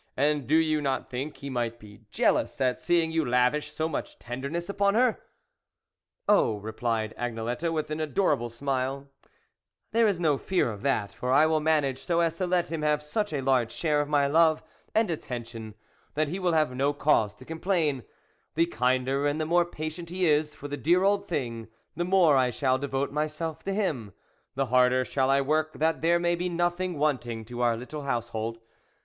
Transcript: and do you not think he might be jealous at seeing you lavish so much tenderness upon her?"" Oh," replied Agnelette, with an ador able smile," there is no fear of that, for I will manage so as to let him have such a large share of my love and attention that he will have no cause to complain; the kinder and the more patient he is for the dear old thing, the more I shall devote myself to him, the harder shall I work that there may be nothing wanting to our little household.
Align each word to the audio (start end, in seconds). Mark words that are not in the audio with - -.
and 0.17 0.47
do 0.47 0.55
you 0.55 0.81
not 0.81 1.11
think 1.11 1.37
he 1.37 1.49
might 1.51 1.77
be 1.79 2.01
jealous 2.09 2.59
at 2.59 2.81
seeing 2.81 3.11
you 3.11 3.23
lavish 3.23 3.71
so 3.71 3.87
much 3.87 4.17
tenderness 4.17 4.67
upon 4.67 4.95
her?"" 4.95 5.21
Oh," 6.27 6.55
replied 6.55 7.13
Agnelette, 7.19 7.71
with 7.71 7.91
an 7.91 7.99
ador 8.01 8.33
able 8.33 8.49
smile," 8.49 9.09
there 9.91 10.07
is 10.07 10.19
no 10.19 10.39
fear 10.39 10.71
of 10.71 10.81
that, 10.81 11.13
for 11.13 11.31
I 11.31 11.45
will 11.45 11.59
manage 11.59 11.99
so 11.99 12.19
as 12.19 12.35
to 12.37 12.47
let 12.47 12.71
him 12.71 12.81
have 12.81 13.03
such 13.03 13.31
a 13.31 13.41
large 13.41 13.71
share 13.71 14.01
of 14.01 14.09
my 14.09 14.25
love 14.25 14.63
and 14.95 15.11
attention 15.11 15.75
that 16.15 16.29
he 16.29 16.39
will 16.39 16.53
have 16.53 16.73
no 16.75 16.93
cause 16.93 17.35
to 17.35 17.45
complain; 17.45 18.01
the 18.55 18.65
kinder 18.65 19.27
and 19.27 19.39
the 19.39 19.45
more 19.45 19.65
patient 19.65 20.09
he 20.09 20.25
is 20.27 20.55
for 20.55 20.67
the 20.67 20.77
dear 20.77 21.03
old 21.03 21.27
thing, 21.27 21.67
the 21.95 22.03
more 22.05 22.35
I 22.35 22.49
shall 22.49 22.79
devote 22.79 23.11
myself 23.11 23.63
to 23.65 23.71
him, 23.71 24.13
the 24.55 24.65
harder 24.65 25.05
shall 25.05 25.29
I 25.29 25.41
work 25.41 25.73
that 25.73 26.01
there 26.01 26.17
may 26.17 26.33
be 26.33 26.49
nothing 26.49 26.97
wanting 26.97 27.45
to 27.45 27.61
our 27.61 27.77
little 27.77 28.01
household. 28.01 28.57